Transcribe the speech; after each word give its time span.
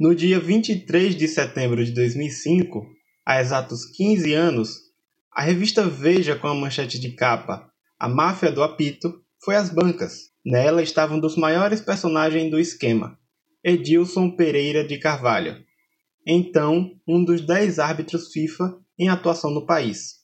No 0.00 0.14
dia 0.14 0.40
23 0.40 1.14
de 1.14 1.28
setembro 1.28 1.84
de 1.84 1.92
2005, 1.92 2.86
há 3.22 3.38
exatos 3.38 3.84
15 3.84 4.32
anos, 4.32 4.78
a 5.30 5.42
revista 5.42 5.86
Veja, 5.86 6.34
com 6.34 6.48
a 6.48 6.54
manchete 6.54 6.98
de 6.98 7.10
capa 7.10 7.70
A 7.98 8.08
Máfia 8.08 8.50
do 8.50 8.62
Apito, 8.62 9.22
foi 9.44 9.56
às 9.56 9.68
bancas. 9.68 10.30
Nela 10.42 10.82
estavam 10.82 11.18
um 11.18 11.20
dos 11.20 11.36
maiores 11.36 11.82
personagens 11.82 12.50
do 12.50 12.58
esquema, 12.58 13.18
Edilson 13.62 14.30
Pereira 14.30 14.82
de 14.82 14.96
Carvalho, 14.96 15.62
então 16.26 16.92
um 17.06 17.22
dos 17.22 17.42
dez 17.42 17.78
árbitros 17.78 18.32
FIFA 18.32 18.74
em 18.98 19.10
atuação 19.10 19.50
no 19.50 19.66
país. 19.66 20.14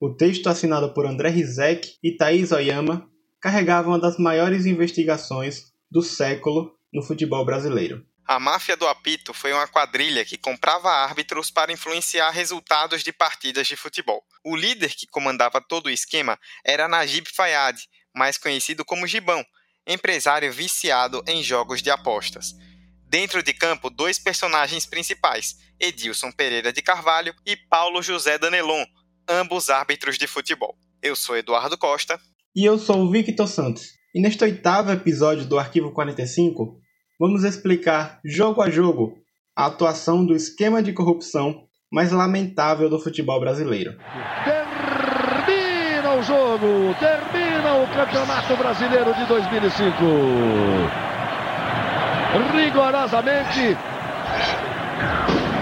O 0.00 0.14
texto 0.14 0.46
assinado 0.46 0.94
por 0.94 1.06
André 1.06 1.30
Rizek 1.30 1.96
e 2.04 2.16
Thaís 2.16 2.52
Oyama 2.52 3.10
carregava 3.40 3.88
uma 3.88 3.98
das 3.98 4.16
maiores 4.16 4.64
investigações 4.64 5.72
do 5.90 6.02
século 6.02 6.70
no 6.94 7.02
futebol 7.02 7.44
brasileiro. 7.44 8.06
A 8.28 8.38
máfia 8.38 8.76
do 8.76 8.86
apito 8.86 9.32
foi 9.32 9.54
uma 9.54 9.66
quadrilha 9.66 10.22
que 10.22 10.36
comprava 10.36 10.90
árbitros 10.90 11.50
para 11.50 11.72
influenciar 11.72 12.28
resultados 12.28 13.02
de 13.02 13.10
partidas 13.10 13.66
de 13.66 13.74
futebol. 13.74 14.22
O 14.44 14.54
líder 14.54 14.94
que 14.94 15.06
comandava 15.06 15.62
todo 15.62 15.86
o 15.86 15.90
esquema 15.90 16.38
era 16.62 16.86
Najib 16.86 17.26
Fayad, 17.34 17.80
mais 18.14 18.36
conhecido 18.36 18.84
como 18.84 19.06
Gibão, 19.06 19.42
empresário 19.86 20.52
viciado 20.52 21.24
em 21.26 21.42
jogos 21.42 21.80
de 21.80 21.90
apostas. 21.90 22.54
Dentro 23.02 23.42
de 23.42 23.54
campo, 23.54 23.88
dois 23.88 24.18
personagens 24.18 24.84
principais, 24.84 25.56
Edilson 25.80 26.30
Pereira 26.30 26.70
de 26.70 26.82
Carvalho 26.82 27.34
e 27.46 27.56
Paulo 27.56 28.02
José 28.02 28.36
Danelon, 28.36 28.84
ambos 29.26 29.70
árbitros 29.70 30.18
de 30.18 30.26
futebol. 30.26 30.76
Eu 31.00 31.16
sou 31.16 31.34
Eduardo 31.34 31.78
Costa. 31.78 32.20
E 32.54 32.62
eu 32.62 32.78
sou 32.78 33.06
o 33.06 33.10
Victor 33.10 33.48
Santos. 33.48 33.86
E 34.14 34.20
neste 34.20 34.44
oitavo 34.44 34.92
episódio 34.92 35.46
do 35.46 35.58
Arquivo 35.58 35.92
45, 35.92 36.78
vamos 37.18 37.44
explicar, 37.44 38.20
jogo 38.24 38.62
a 38.62 38.70
jogo, 38.70 39.18
a 39.56 39.66
atuação 39.66 40.24
do 40.24 40.34
esquema 40.34 40.82
de 40.82 40.92
corrupção 40.92 41.64
mais 41.90 42.12
lamentável 42.12 42.88
do 42.88 42.98
futebol 42.98 43.40
brasileiro. 43.40 43.96
Termina 44.44 46.14
o 46.14 46.22
jogo, 46.22 46.94
termina 47.00 47.74
o 47.74 47.88
Campeonato 47.88 48.56
Brasileiro 48.56 49.14
de 49.14 49.24
2005. 49.26 49.94
Rigorosamente 52.52 53.76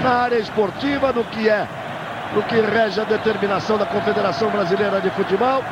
na 0.03 0.11
área 0.11 0.39
esportiva, 0.39 1.13
no 1.13 1.25
que 1.25 1.48
é, 1.48 1.67
no 2.35 2.43
que 2.43 2.61
rege 2.61 3.01
a 3.01 3.05
determinação 3.05 3.79
da 3.79 3.87
Confederação 3.87 4.51
Brasileira 4.51 5.01
de 5.01 5.11
Futebol. 5.11 5.63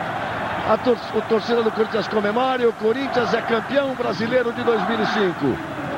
A, 0.66 0.78
tor 0.78 0.96
torcida 1.28 1.62
do 1.62 1.70
Corinthians 1.70 2.08
comemora 2.08 2.62
e 2.62 2.66
o 2.66 2.72
Corinthians 2.72 3.34
é 3.34 3.42
campeão 3.42 3.94
brasileiro 3.94 4.50
de 4.50 4.62
2005. 4.64 5.34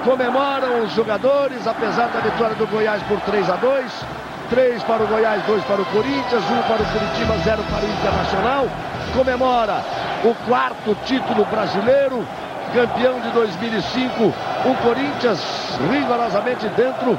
Comemoram 0.05 0.83
os 0.83 0.93
jogadores, 0.93 1.65
apesar 1.69 2.09
da 2.09 2.19
vitória 2.19 2.57
do 2.57 2.67
Goiás 2.67 3.01
por 3.05 3.21
3 3.21 3.49
a 3.49 3.57
2. 3.57 4.05
3 4.51 4.83
para 4.83 5.05
o 5.05 5.07
Goiás, 5.07 5.45
2 5.45 5.65
para 5.65 5.81
o 5.81 5.85
Corinthians, 5.87 6.43
1 6.43 6.63
para 6.63 6.83
o 6.83 6.87
Curitiba, 6.87 7.39
0 7.45 7.63
para 7.63 7.85
o 7.85 7.91
Internacional. 7.91 8.67
Comemora 9.15 9.85
o 10.25 10.35
quarto 10.49 10.97
título 11.05 11.45
brasileiro, 11.45 12.27
campeão 12.75 13.21
de 13.21 13.31
2005. 13.31 14.25
O 14.25 14.83
Corinthians 14.83 15.79
rigorosamente 15.91 16.69
dentro 16.71 17.17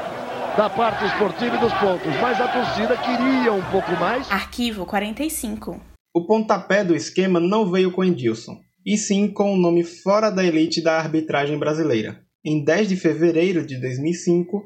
da 0.57 0.69
parte 0.69 1.05
esportiva 1.05 1.55
e 1.55 1.59
dos 1.59 1.73
pontos, 1.75 2.13
mas 2.21 2.41
a 2.41 2.47
torcida 2.49 2.97
queria 2.97 3.53
um 3.53 3.63
pouco 3.71 3.91
mais. 3.97 4.29
Arquivo 4.29 4.85
45. 4.85 5.96
O 6.17 6.25
pontapé 6.25 6.83
do 6.83 6.95
esquema 6.95 7.39
não 7.39 7.69
veio 7.69 7.91
com 7.91 8.03
Edilson, 8.03 8.59
e 8.83 8.97
sim 8.97 9.27
com 9.27 9.53
um 9.53 9.55
nome 9.55 9.83
fora 9.83 10.31
da 10.31 10.43
elite 10.43 10.81
da 10.81 10.97
arbitragem 10.97 11.59
brasileira. 11.59 12.25
Em 12.43 12.63
10 12.63 12.89
de 12.89 12.95
fevereiro 12.95 13.63
de 13.63 13.79
2005, 13.79 14.63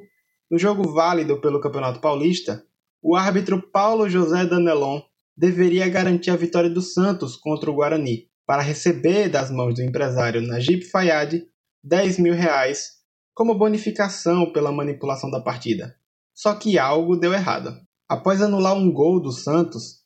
no 0.50 0.58
jogo 0.58 0.94
válido 0.94 1.42
pelo 1.42 1.60
Campeonato 1.60 2.00
Paulista, 2.00 2.64
o 3.04 3.18
árbitro 3.18 3.70
Paulo 3.70 4.08
José 4.08 4.46
Danelon 4.46 5.02
deveria 5.36 5.90
garantir 5.90 6.30
a 6.30 6.38
vitória 6.38 6.70
do 6.70 6.82
Santos 6.82 7.36
contra 7.36 7.70
o 7.70 7.76
Guarani, 7.76 8.30
para 8.48 8.62
receber 8.62 9.28
das 9.28 9.52
mãos 9.52 9.75
do 9.75 9.81
empresário 9.81 10.42
Najib 10.42 10.86
Fayad 10.86 11.44
10 11.84 12.18
mil 12.20 12.34
reais 12.34 12.92
como 13.34 13.58
bonificação 13.58 14.54
pela 14.54 14.72
manipulação 14.72 15.30
da 15.30 15.42
partida. 15.42 15.98
Só 16.34 16.56
que 16.56 16.80
algo 16.80 17.18
deu 17.18 17.34
errado. 17.34 17.75
Após 18.08 18.42
anular 18.42 18.74
um 18.74 18.90
gol 18.90 19.22
do 19.22 19.34
Santos, 19.34 20.00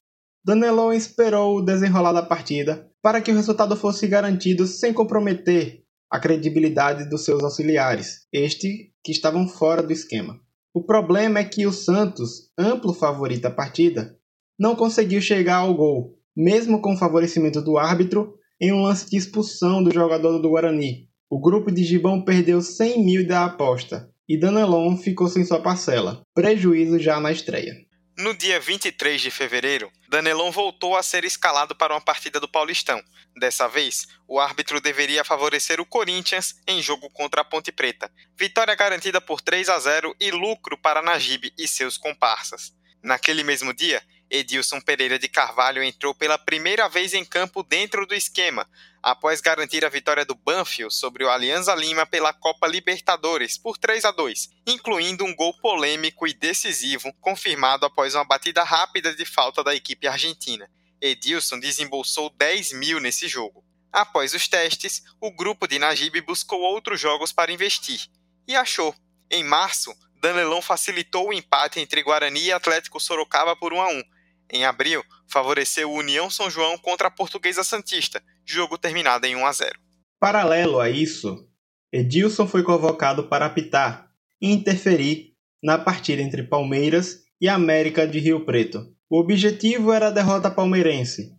Danelon 0.45 0.94
esperou 0.94 1.57
o 1.57 1.61
desenrolar 1.61 2.13
da 2.13 2.22
partida 2.22 2.88
para 3.01 3.19
que 3.19 3.31
o 3.31 3.35
resultado 3.35 3.75
fosse 3.75 4.07
garantido 4.07 4.67
sem 4.67 4.94
comprometer 4.94 5.81
a 6.07 6.19
credibilidade 6.19 7.09
dos 7.09 7.25
seus 7.25 7.44
auxiliares, 7.44 8.28
este 8.31 8.91
que 9.03 9.11
estavam 9.11 9.47
fora 9.47 9.81
do 9.81 9.91
esquema. 9.91 10.39
O 10.72 10.83
problema 10.83 11.39
é 11.39 11.44
que 11.44 11.66
o 11.66 11.72
Santos, 11.72 12.51
amplo 12.56 12.94
favorito 12.94 13.41
da 13.41 13.50
partida, 13.50 14.19
não 14.59 14.75
conseguiu 14.75 15.19
chegar 15.19 15.56
ao 15.56 15.73
gol, 15.73 16.16
mesmo 16.38 16.79
com 16.79 16.94
o 16.94 16.97
favorecimento 16.97 17.59
do 17.59 17.79
árbitro 17.79 18.35
em 18.62 18.72
um 18.72 18.83
lance 18.83 19.09
de 19.09 19.17
expulsão 19.17 19.83
do 19.83 19.91
jogador 19.91 20.38
do 20.38 20.50
Guarani. 20.50 21.09
O 21.27 21.41
grupo 21.41 21.72
de 21.72 21.83
Gibão 21.83 22.22
perdeu 22.22 22.62
100 22.62 23.03
mil 23.03 23.27
da 23.27 23.45
aposta 23.45 24.12
e 24.29 24.39
Danelon 24.39 24.95
ficou 24.95 25.27
sem 25.27 25.44
sua 25.44 25.59
parcela, 25.59 26.22
prejuízo 26.35 27.00
já 27.00 27.19
na 27.19 27.31
estreia. 27.31 27.83
No 28.18 28.34
dia 28.34 28.62
23 28.62 29.22
de 29.22 29.30
fevereiro, 29.30 29.92
Danelon 30.08 30.50
voltou 30.50 30.96
a 30.96 31.03
ser 31.03 31.26
escalado 31.26 31.76
para 31.76 31.94
uma 31.94 32.00
partida 32.00 32.40
do 32.40 32.48
Paulistão. 32.48 33.03
Dessa 33.36 33.68
vez, 33.68 34.08
o 34.26 34.40
árbitro 34.40 34.80
deveria 34.80 35.22
favorecer 35.26 35.81
o 35.81 35.86
Corinthians 35.86 36.56
em 36.66 36.81
jogo 36.81 37.09
contra 37.09 37.42
a 37.42 37.44
Ponte 37.44 37.74
Preta. 37.74 38.09
Vitória 38.40 38.74
garantida 38.74 39.20
por 39.20 39.42
3 39.42 39.68
a 39.68 39.78
0 39.80 40.16
e 40.18 40.31
lucro 40.31 40.78
para 40.78 41.02
Najib 41.02 41.52
e 41.58 41.68
seus 41.68 41.98
comparsas. 41.98 42.74
Naquele 43.04 43.44
mesmo 43.44 43.74
dia, 43.74 44.02
Edilson 44.30 44.80
Pereira 44.80 45.20
de 45.20 45.28
Carvalho 45.28 45.84
entrou 45.84 46.16
pela 46.16 46.38
primeira 46.38 46.88
vez 46.88 47.14
em 47.14 47.25
campo 47.25 47.64
dentro 47.64 48.08
do 48.08 48.16
esquema, 48.16 48.66
após 49.06 49.40
garantir 49.40 49.86
a 49.86 49.90
vitória 49.90 50.26
do 50.26 50.34
Banfield 50.34 50.92
sobre 50.92 51.24
o 51.24 51.30
Alianza 51.30 51.76
Lima 51.76 52.08
pela 52.08 52.34
Copa 52.34 52.66
Libertadores 52.66 53.56
por 53.56 53.78
3 53.78 54.04
a 54.04 54.10
2, 54.10 54.50
incluindo 54.66 55.24
um 55.24 55.36
gol 55.36 55.54
polêmico 55.60 56.28
e 56.28 56.34
decisivo, 56.34 57.14
confirmado 57.22 57.86
após 57.86 58.16
uma 58.16 58.26
batida 58.26 58.64
rápida 58.64 59.16
de 59.16 59.24
falta 59.24 59.64
da 59.64 59.76
equipe 59.76 60.08
argentina. 60.08 60.68
Edilson 61.00 61.60
desembolsou 61.60 62.32
10 62.32 62.74
mil 62.74 63.00
nesse 63.00 63.28
jogo. 63.28 63.64
Após 63.94 64.34
os 64.34 64.48
testes, 64.48 65.04
o 65.22 65.30
grupo 65.30 65.68
de 65.68 65.78
Najib 65.78 66.20
buscou 66.22 66.60
outros 66.62 67.00
jogos 67.00 67.32
para 67.32 67.52
investir 67.52 68.10
e 68.48 68.56
achou. 68.56 68.96
Em 69.30 69.44
março, 69.44 69.94
Danelão 70.20 70.64
facilitou 70.64 71.30
o 71.30 71.34
empate 71.34 71.80
entre 71.80 72.02
Guarani 72.02 72.46
e 72.46 72.52
Atlético 72.52 73.00
Sorocaba 73.00 73.56
por 73.56 73.72
1 73.72 73.82
a 73.82 73.88
1. 73.88 74.04
Em 74.50 74.66
abril, 74.66 75.04
favoreceu 75.28 75.92
o 75.92 75.96
União 75.96 76.28
São 76.28 76.50
João 76.50 76.76
contra 76.80 77.08
a 77.08 77.12
Portuguesa 77.12 77.64
Santista, 77.64 78.24
jogo 78.45 78.78
terminado 78.78 79.25
em 79.25 79.35
1 79.35 79.45
a 79.45 79.51
0. 79.51 79.79
Paralelo 80.19 80.79
a 80.79 80.89
isso, 80.89 81.47
Edilson 81.91 82.47
foi 82.47 82.63
convocado 82.63 83.28
para 83.28 83.45
apitar 83.45 84.09
e 84.41 84.51
interferir 84.51 85.33
na 85.63 85.78
partida 85.78 86.22
entre 86.22 86.44
Palmeiras 86.44 87.23
e 87.41 87.50
América 87.50 88.07
de 88.07 88.19
Rio 88.19 88.45
Preto. 88.45 88.94
O 89.09 89.19
objetivo 89.19 89.91
era 89.91 90.07
a 90.07 90.11
derrota 90.11 90.51
palmeirense, 90.51 91.31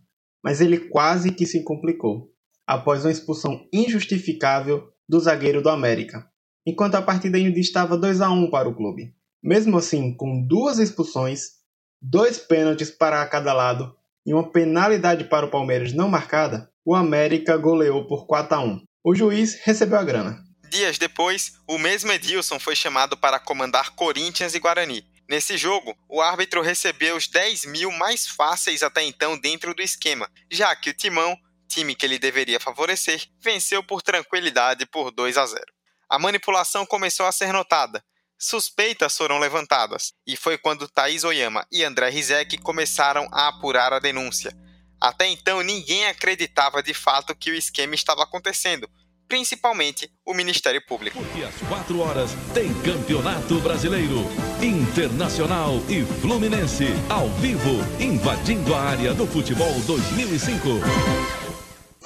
mas 0.43 0.61
ele 0.61 0.77
quase 0.77 1.31
que 1.31 1.45
se 1.45 1.63
complicou 1.63 2.31
após 2.65 3.05
uma 3.05 3.11
expulsão 3.11 3.67
injustificável 3.71 4.89
do 5.07 5.19
zagueiro 5.19 5.61
do 5.61 5.69
América, 5.69 6.29
enquanto 6.65 6.95
a 6.95 7.01
partida 7.01 7.37
ainda 7.37 7.59
estava 7.59 7.97
2 7.97 8.19
a 8.19 8.29
1 8.29 8.49
para 8.49 8.67
o 8.67 8.75
clube. 8.75 9.13
Mesmo 9.41 9.77
assim, 9.77 10.13
com 10.13 10.45
duas 10.45 10.79
expulsões, 10.79 11.51
dois 12.01 12.37
pênaltis 12.37 12.91
para 12.91 13.25
cada 13.27 13.53
lado 13.53 13.95
e 14.25 14.33
uma 14.33 14.51
penalidade 14.51 15.23
para 15.23 15.45
o 15.45 15.49
Palmeiras 15.49 15.93
não 15.93 16.09
marcada, 16.09 16.69
o 16.87 16.95
América 16.95 17.57
goleou 17.57 18.07
por 18.07 18.25
4 18.25 18.55
a 18.55 18.61
1. 18.61 18.81
O 19.03 19.13
juiz 19.13 19.59
recebeu 19.65 19.99
a 19.99 20.03
grana. 20.05 20.41
Dias 20.69 20.97
depois, 20.97 21.51
o 21.67 21.77
mesmo 21.77 22.13
Edilson 22.13 22.57
foi 22.57 22.77
chamado 22.77 23.17
para 23.17 23.41
comandar 23.41 23.93
Corinthians 23.93 24.55
e 24.55 24.59
Guarani. 24.59 25.05
Nesse 25.29 25.57
jogo, 25.57 25.93
o 26.07 26.21
árbitro 26.21 26.61
recebeu 26.61 27.17
os 27.17 27.27
10 27.27 27.65
mil 27.65 27.91
mais 27.91 28.25
fáceis 28.25 28.83
até 28.83 29.03
então 29.03 29.37
dentro 29.37 29.73
do 29.73 29.81
esquema, 29.81 30.31
já 30.49 30.73
que 30.77 30.91
o 30.91 30.93
Timão, 30.93 31.37
time 31.67 31.93
que 31.93 32.05
ele 32.05 32.17
deveria 32.17 32.57
favorecer, 32.57 33.21
venceu 33.43 33.83
por 33.83 34.01
tranquilidade 34.01 34.85
por 34.85 35.11
2 35.11 35.37
a 35.37 35.45
0. 35.45 35.61
A 36.09 36.17
manipulação 36.17 36.85
começou 36.85 37.25
a 37.25 37.33
ser 37.33 37.51
notada. 37.51 38.01
Suspeitas 38.39 39.17
foram 39.17 39.39
levantadas, 39.39 40.13
e 40.25 40.37
foi 40.37 40.57
quando 40.57 40.87
Thaís 40.87 41.25
Oyama 41.25 41.67
e 41.69 41.83
André 41.83 42.07
Rizek 42.07 42.57
começaram 42.59 43.27
a 43.33 43.49
apurar 43.49 43.91
a 43.91 43.99
denúncia. 43.99 44.55
Até 44.99 45.27
então, 45.27 45.61
ninguém 45.61 46.05
acreditava 46.07 46.81
de 46.81 46.93
fato 46.93 47.35
que 47.35 47.51
o 47.51 47.55
esquema 47.55 47.95
estava 47.95 48.23
acontecendo, 48.23 48.89
principalmente 49.27 50.09
o 50.25 50.33
Ministério 50.33 50.81
Público. 50.85 51.21
Porque 51.21 51.43
às 51.43 51.55
4 51.67 51.99
horas 51.99 52.31
tem 52.53 52.73
Campeonato 52.81 53.59
Brasileiro, 53.59 54.25
Internacional 54.61 55.75
e 55.89 56.03
Fluminense, 56.21 56.85
ao 57.09 57.29
vivo, 57.29 57.77
invadindo 57.99 58.73
a 58.73 58.81
área 58.81 59.13
do 59.13 59.27
futebol 59.27 59.73
2005. 59.81 60.69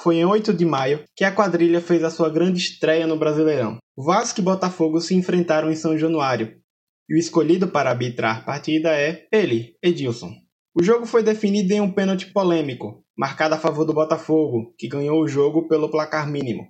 foi 0.02 0.18
em 0.18 0.26
8 0.26 0.54
de 0.54 0.66
maio 0.66 1.04
que 1.16 1.24
a 1.24 1.32
quadrilha 1.32 1.80
fez 1.80 2.04
a 2.04 2.10
sua 2.10 2.30
grande 2.30 2.60
estreia 2.60 3.06
no 3.06 3.18
Brasileirão. 3.18 3.78
Vasco 3.96 4.40
e 4.40 4.44
Botafogo 4.44 5.00
se 5.00 5.14
enfrentaram 5.14 5.72
em 5.72 5.76
São 5.76 5.98
Januário, 5.98 6.60
e 7.08 7.16
o 7.16 7.20
escolhido 7.20 7.68
para 7.68 7.92
arbitrar 7.92 8.40
a 8.40 8.42
partida 8.42 8.90
é 8.90 9.28
ele, 9.32 9.76
Edilson. 9.84 10.34
O 10.73 10.81
jogo 10.81 11.06
foi 11.06 11.21
definido 11.21 11.73
em 11.73 11.81
um 11.81 11.91
pênalti 11.91 12.31
polêmico, 12.31 13.03
marcado 13.18 13.56
a 13.56 13.57
favor 13.57 13.83
do 13.83 13.94
Botafogo, 13.94 14.73
que 14.77 14.88
ganhou 14.88 15.21
o 15.21 15.27
jogo 15.27 15.68
pelo 15.68 15.91
placar 15.91 16.29
mínimo, 16.29 16.65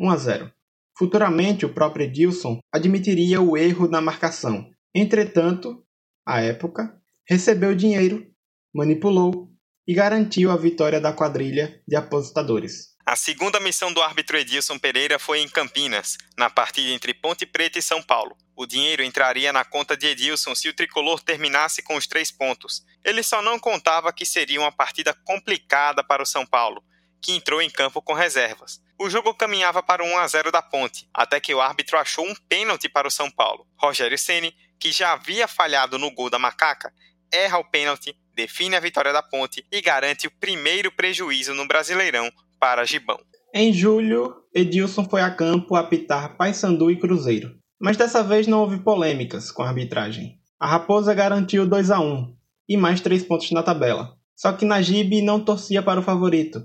1 0.00 0.10
a 0.10 0.16
0. 0.16 0.52
Futuramente, 0.96 1.66
o 1.66 1.74
próprio 1.74 2.06
Edilson 2.06 2.60
admitiria 2.72 3.42
o 3.42 3.54
erro 3.54 3.88
na 3.88 4.00
marcação. 4.00 4.70
Entretanto, 4.94 5.84
à 6.26 6.40
época, 6.40 6.98
recebeu 7.28 7.74
dinheiro, 7.74 8.26
manipulou 8.74 9.50
e 9.86 9.92
garantiu 9.92 10.50
a 10.50 10.56
vitória 10.56 10.98
da 10.98 11.12
quadrilha 11.12 11.82
de 11.86 11.94
aposentadores. 11.94 12.91
A 13.04 13.16
segunda 13.16 13.58
missão 13.58 13.92
do 13.92 14.00
árbitro 14.00 14.38
Edilson 14.38 14.78
Pereira 14.78 15.18
foi 15.18 15.40
em 15.40 15.48
Campinas, 15.48 16.16
na 16.38 16.48
partida 16.48 16.90
entre 16.90 17.12
Ponte 17.12 17.44
Preta 17.44 17.76
e 17.76 17.82
São 17.82 18.00
Paulo. 18.00 18.38
O 18.54 18.64
dinheiro 18.64 19.02
entraria 19.02 19.52
na 19.52 19.64
conta 19.64 19.96
de 19.96 20.06
Edilson 20.06 20.54
se 20.54 20.68
o 20.68 20.72
tricolor 20.72 21.20
terminasse 21.20 21.82
com 21.82 21.96
os 21.96 22.06
três 22.06 22.30
pontos. 22.30 22.86
Ele 23.02 23.24
só 23.24 23.42
não 23.42 23.58
contava 23.58 24.12
que 24.12 24.24
seria 24.24 24.60
uma 24.60 24.70
partida 24.70 25.12
complicada 25.24 26.04
para 26.04 26.22
o 26.22 26.26
São 26.26 26.46
Paulo, 26.46 26.82
que 27.20 27.32
entrou 27.32 27.60
em 27.60 27.68
campo 27.68 28.00
com 28.00 28.12
reservas. 28.12 28.80
O 28.96 29.10
jogo 29.10 29.34
caminhava 29.34 29.82
para 29.82 30.04
1 30.04 30.18
a 30.18 30.28
0 30.28 30.52
da 30.52 30.62
Ponte, 30.62 31.08
até 31.12 31.40
que 31.40 31.52
o 31.52 31.60
árbitro 31.60 31.98
achou 31.98 32.24
um 32.24 32.34
pênalti 32.48 32.88
para 32.88 33.08
o 33.08 33.10
São 33.10 33.28
Paulo. 33.28 33.66
Rogério 33.76 34.16
Ceni, 34.16 34.54
que 34.78 34.92
já 34.92 35.12
havia 35.12 35.48
falhado 35.48 35.98
no 35.98 36.10
gol 36.12 36.30
da 36.30 36.38
Macaca, 36.38 36.94
erra 37.32 37.58
o 37.58 37.64
pênalti, 37.64 38.16
define 38.32 38.76
a 38.76 38.80
vitória 38.80 39.12
da 39.12 39.24
Ponte 39.24 39.66
e 39.72 39.80
garante 39.80 40.28
o 40.28 40.30
primeiro 40.30 40.92
prejuízo 40.92 41.52
no 41.52 41.66
Brasileirão 41.66 42.32
para 42.62 42.84
Gibão. 42.84 43.18
Em 43.52 43.72
julho, 43.72 44.36
Edilson 44.54 45.04
foi 45.04 45.20
a 45.20 45.34
campo 45.34 45.74
apitar 45.74 46.36
Paysandu 46.36 46.92
e 46.92 46.96
Cruzeiro, 46.96 47.56
mas 47.80 47.96
dessa 47.96 48.22
vez 48.22 48.46
não 48.46 48.60
houve 48.60 48.78
polêmicas 48.78 49.50
com 49.50 49.64
a 49.64 49.68
arbitragem. 49.68 50.38
A 50.60 50.68
Raposa 50.68 51.12
garantiu 51.12 51.66
2 51.66 51.90
a 51.90 51.98
1 51.98 52.36
e 52.68 52.76
mais 52.76 53.00
3 53.00 53.24
pontos 53.24 53.50
na 53.50 53.64
tabela. 53.64 54.16
Só 54.36 54.52
que 54.52 54.64
Najib 54.64 55.20
não 55.22 55.44
torcia 55.44 55.82
para 55.82 55.98
o 55.98 56.04
favorito 56.04 56.62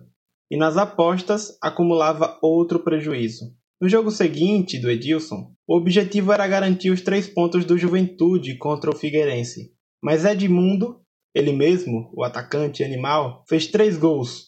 e 0.51 0.55
nas 0.55 0.77
apostas 0.77 1.57
acumulava 1.59 2.37
outro 2.43 2.77
prejuízo. 2.77 3.45
No 3.81 3.89
jogo 3.89 4.11
seguinte 4.11 4.77
do 4.77 4.91
Edilson, 4.91 5.51
o 5.67 5.75
objetivo 5.75 6.31
era 6.31 6.47
garantir 6.47 6.91
os 6.91 7.01
três 7.01 7.27
pontos 7.27 7.65
do 7.65 7.75
Juventude 7.75 8.55
contra 8.59 8.91
o 8.91 8.95
Figueirense. 8.95 9.71
Mas 9.99 10.25
Edmundo, 10.25 11.01
ele 11.33 11.53
mesmo, 11.53 12.11
o 12.15 12.23
atacante 12.23 12.83
animal, 12.83 13.43
fez 13.49 13.65
três 13.65 13.97
gols 13.97 14.46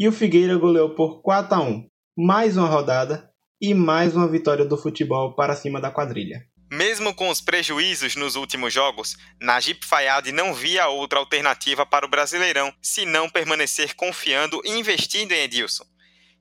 e 0.00 0.08
o 0.08 0.12
Figueira 0.12 0.56
goleou 0.56 0.94
por 0.94 1.20
4 1.20 1.54
a 1.54 1.60
1. 1.60 1.86
Mais 2.16 2.56
uma 2.56 2.66
rodada 2.66 3.30
e 3.60 3.74
mais 3.74 4.16
uma 4.16 4.26
vitória 4.26 4.64
do 4.64 4.78
futebol 4.78 5.36
para 5.36 5.54
cima 5.54 5.78
da 5.78 5.90
quadrilha. 5.90 6.40
Mesmo 6.72 7.14
com 7.14 7.28
os 7.28 7.42
prejuízos 7.42 8.16
nos 8.16 8.34
últimos 8.34 8.72
jogos, 8.72 9.14
Najib 9.38 9.84
Fayad 9.84 10.32
não 10.32 10.54
via 10.54 10.88
outra 10.88 11.18
alternativa 11.18 11.84
para 11.84 12.06
o 12.06 12.08
Brasileirão 12.08 12.72
senão 12.80 13.28
permanecer 13.28 13.94
confiando 13.94 14.62
e 14.64 14.70
investindo 14.70 15.32
em 15.32 15.42
Edilson. 15.42 15.84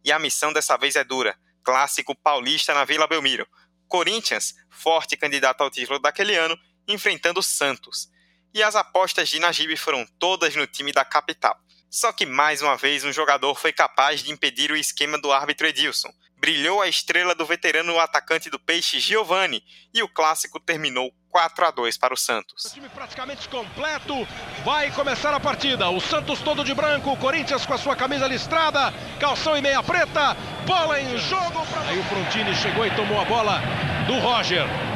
E 0.06 0.12
a 0.14 0.20
missão 0.20 0.54
dessa 0.54 0.78
vez 0.78 0.96
é 0.96 1.04
dura: 1.04 1.36
clássico 1.62 2.16
paulista 2.16 2.74
na 2.74 2.86
Vila 2.86 3.08
Belmiro. 3.08 3.46
Corinthians, 3.90 4.54
forte 4.72 5.18
candidato 5.18 5.60
ao 5.60 5.70
título 5.70 6.00
daquele 6.00 6.34
ano, 6.34 6.58
enfrentando 6.88 7.44
Santos. 7.44 8.08
E 8.54 8.64
as 8.64 8.78
apostas 8.78 9.28
de 9.28 9.38
Najib 9.38 9.76
foram 9.76 10.06
todas 10.18 10.56
no 10.56 10.66
time 10.66 10.94
da 10.94 11.04
capital. 11.04 11.60
Só 11.89 12.12
que 12.12 12.25
mais 12.25 12.62
uma 12.62 12.77
vez 12.77 13.03
um 13.03 13.12
jogador 13.12 13.56
foi 13.56 13.74
capaz 13.74 14.21
de 14.21 14.31
impedir 14.31 14.71
o 14.71 14.77
esquema 14.77 15.18
do 15.18 15.31
árbitro 15.31 15.65
Edilson. 15.65 16.13
Brilhou 16.38 16.81
a 16.81 16.88
estrela 16.88 17.33
do 17.33 17.45
veterano 17.45 18.00
atacante 18.00 18.50
do 18.50 18.59
Peixe 18.59 19.00
Giovani 19.00 19.63
e 19.94 20.03
o 20.03 20.07
clássico 20.07 20.59
terminou 20.59 21.12
4 21.30 21.65
a 21.65 21.71
2 21.71 21.97
para 21.97 22.13
o 22.13 22.18
Santos. 22.18 22.65
O 22.65 22.74
time 22.74 22.89
praticamente 22.89 23.50
completo, 23.50 24.27
vai 24.63 24.91
começar 24.91 25.33
a 25.33 25.39
partida. 25.39 25.89
O 25.89 26.00
Santos 26.00 26.39
todo 26.41 26.63
de 26.63 26.74
branco, 26.74 27.12
o 27.12 27.18
Corinthians 27.18 27.65
com 27.65 27.74
a 27.74 27.77
sua 27.77 27.95
camisa 27.95 28.27
listrada, 28.27 28.94
calção 29.19 29.57
e 29.57 29.62
meia 29.62 29.81
preta, 29.81 30.36
bola 30.65 31.01
em 31.01 31.18
jogo. 31.18 31.65
Pra... 31.65 31.81
Aí 31.81 32.00
o 32.00 32.03
Frontini 32.03 32.56
chegou 32.56 32.86
e 32.86 32.95
tomou 32.95 33.19
a 33.19 33.25
bola 33.25 33.62
do 34.07 34.18
Roger. 34.19 34.88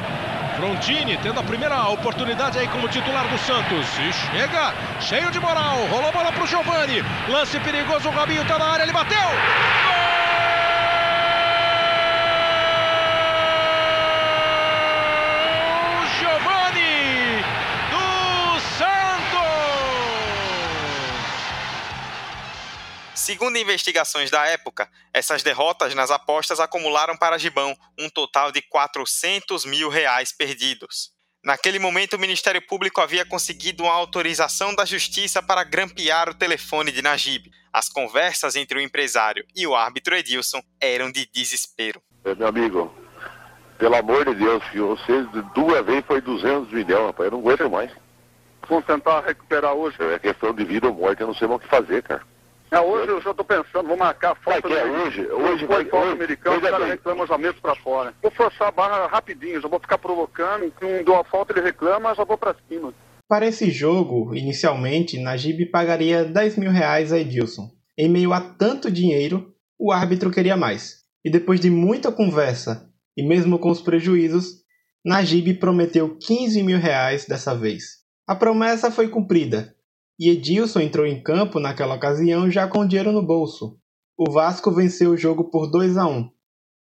Frontini 0.63 1.18
tendo 1.18 1.42
a 1.42 1.44
primeira 1.44 1.89
oportunidade 1.89 2.57
aí 2.57 2.69
como 2.69 2.88
titular 2.88 3.27
do 3.27 3.38
Santos. 3.39 3.86
E 4.00 4.13
chega, 4.13 4.74
cheio 5.01 5.30
de 5.30 5.38
moral. 5.38 5.86
Rolou 5.88 6.07
a 6.07 6.12
bola 6.13 6.31
pro 6.31 6.48
Giovani. 6.48 7.04
Lance 7.27 7.60
perigoso, 7.60 8.07
o 8.07 8.12
Robinho 8.13 8.45
tá 8.45 8.57
na 8.57 8.68
área, 8.68 8.83
ele 8.83 8.94
bateu. 8.94 9.18
Gol! 9.18 10.02
Segundo 23.15 23.57
investigações 23.57 24.31
da 24.31 24.45
época, 24.48 24.89
essas 25.13 25.44
derrotas 25.44 25.94
nas 25.94 26.10
apostas 26.10 26.60
acumularam 26.60 27.15
para 27.15 27.38
Gibão 27.38 27.77
um 27.98 28.10
total 28.10 28.51
de 28.51 28.62
400 28.62 29.65
mil 29.65 29.88
reais 29.88 30.31
perdidos. 30.31 31.12
Naquele 31.44 31.77
momento, 31.77 32.15
o 32.15 32.19
Ministério 32.19 32.62
Público 32.65 33.01
havia 33.01 33.24
conseguido 33.24 33.83
uma 33.83 33.94
autorização 33.94 34.74
da 34.74 34.83
Justiça 34.83 35.44
para 35.44 35.63
grampear 35.63 36.30
o 36.30 36.33
telefone 36.33 36.92
de 36.92 37.01
Najib. 37.01 37.51
As 37.71 37.88
conversas 37.88 38.56
entre 38.56 38.80
o 38.80 38.81
empresário 38.81 39.45
e 39.56 39.68
o 39.68 39.75
árbitro 39.75 40.15
Edilson 40.15 40.62
eram 40.81 41.12
de 41.12 41.27
desespero. 41.31 42.01
Meu 42.24 42.48
amigo, 42.48 42.95
pelo 43.77 43.95
amor 43.95 44.25
de 44.25 44.36
Deus, 44.36 44.63
vocês 44.74 45.27
duas 45.54 45.86
vezes 45.86 46.06
foi 46.07 46.21
200 46.21 46.71
milhões, 46.71 47.07
rapaz, 47.07 47.27
eu 47.27 47.31
não 47.31 47.39
aguento 47.39 47.69
mais. 47.69 47.92
Vamos 48.68 48.86
tentar 48.86 49.19
recuperar 49.21 49.74
hoje. 49.74 49.98
É 50.00 50.18
questão 50.18 50.54
de 50.54 50.63
vida 50.63 50.88
ou 50.88 50.95
morte, 50.95 51.21
eu 51.21 51.27
não 51.27 51.36
sei 51.36 51.48
mais 51.48 51.60
o 51.60 51.63
que 51.63 51.69
fazer, 51.69 52.01
cara. 52.01 52.32
É, 52.73 52.79
hoje 52.81 53.11
eu 53.11 53.21
já 53.21 53.29
estou 53.29 53.45
pensando, 53.45 53.87
vou 53.87 53.95
marcar 53.95 54.31
a 54.31 54.35
foto. 54.35 54.67
Vai, 54.67 54.79
é, 54.79 54.83
hoje? 54.83 55.21
Hoje 55.27 55.63
vai. 55.67 55.83
Hoje, 55.83 56.11
americano, 56.11 56.57
hoje, 56.57 56.65
o 56.65 56.71
cara 56.71 56.85
reclama 56.87 57.27
já 57.27 57.37
meto 57.37 57.61
pra 57.61 57.75
fora. 57.75 58.15
Vou 58.19 58.31
forçar 58.31 58.69
a 58.69 58.71
barra 58.71 59.05
rapidinho, 59.05 59.61
já 59.61 59.67
vou 59.67 59.79
ficar 59.79 59.99
provocando. 59.99 60.73
Se 60.79 60.83
um 60.83 61.03
dou 61.03 61.15
a 61.15 61.23
falta, 61.23 61.53
ele 61.53 61.61
reclama, 61.61 62.15
já 62.15 62.23
vou 62.23 62.35
pra 62.35 62.55
cima. 62.67 62.91
Para 63.29 63.45
esse 63.45 63.69
jogo, 63.69 64.33
inicialmente, 64.33 65.21
Najib 65.21 65.67
pagaria 65.67 66.25
10 66.25 66.57
mil 66.57 66.71
reais 66.71 67.13
a 67.13 67.19
Edilson. 67.19 67.69
Em 67.95 68.09
meio 68.09 68.33
a 68.33 68.41
tanto 68.41 68.89
dinheiro, 68.89 69.53
o 69.79 69.91
árbitro 69.91 70.31
queria 70.31 70.57
mais. 70.57 71.03
E 71.23 71.29
depois 71.29 71.59
de 71.59 71.69
muita 71.69 72.11
conversa, 72.11 72.89
e 73.15 73.21
mesmo 73.21 73.59
com 73.59 73.69
os 73.69 73.81
prejuízos, 73.81 74.63
Najib 75.05 75.59
prometeu 75.59 76.17
15 76.17 76.63
mil 76.63 76.79
reais 76.79 77.27
dessa 77.27 77.53
vez. 77.53 77.99
A 78.27 78.33
promessa 78.33 78.89
foi 78.89 79.09
cumprida, 79.09 79.75
e 80.20 80.29
Edilson 80.29 80.82
entrou 80.82 81.05
em 81.05 81.22
campo 81.22 81.60
naquela 81.60 81.96
ocasião 81.96 82.50
já 82.50 82.67
com 82.67 82.86
dinheiro 82.86 83.12
no 83.12 83.25
bolso. 83.25 83.77
O 84.17 84.32
Vasco 84.32 84.72
venceu 84.72 85.12
o 85.12 85.17
jogo 85.17 85.50
por 85.50 85.70
2 85.70 85.98
a 85.98 86.08
1 86.08 86.29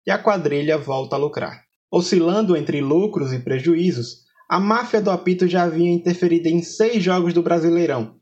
e 0.08 0.12
a 0.12 0.18
quadrilha 0.18 0.78
volta 0.78 1.16
a 1.16 1.20
lucrar. 1.20 1.64
Oscilando 1.92 2.56
entre 2.56 2.82
lucros 2.82 3.34
e 3.34 3.40
prejuízos, 3.40 4.22
a 4.50 4.60
máfia 4.60 5.02
do 5.02 5.12
apito 5.12 5.48
já 5.48 5.64
havia 5.64 5.90
interferido 5.90 6.48
em 6.48 6.62
seis 6.62 7.04
jogos 7.04 7.34
do 7.34 7.42
Brasileirão. 7.42 8.20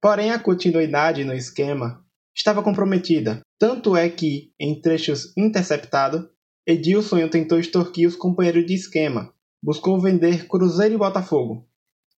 Porém, 0.00 0.30
a 0.30 0.38
continuidade 0.38 1.24
no 1.24 1.34
esquema 1.34 2.04
estava 2.34 2.62
comprometida, 2.62 3.40
tanto 3.58 3.96
é 3.96 4.08
que, 4.08 4.52
em 4.58 4.80
trechos 4.80 5.32
interceptados, 5.36 6.24
Edilson 6.66 7.26
tentou 7.28 7.58
extorquir 7.58 8.08
os 8.08 8.16
companheiros 8.16 8.66
de 8.66 8.74
esquema, 8.74 9.32
buscou 9.62 10.00
vender 10.00 10.46
Cruzeiro 10.46 10.94
e 10.94 10.98
Botafogo, 10.98 11.68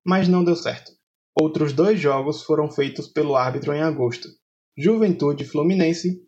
mas 0.04 0.28
não 0.28 0.44
deu 0.44 0.56
certo. 0.56 0.95
Outros 1.38 1.74
dois 1.74 2.00
jogos 2.00 2.42
foram 2.42 2.70
feitos 2.70 3.08
pelo 3.08 3.36
árbitro 3.36 3.74
em 3.74 3.82
agosto: 3.82 4.26
Juventude 4.74 5.44
Fluminense, 5.44 6.18